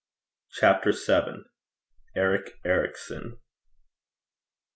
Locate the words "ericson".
2.65-3.37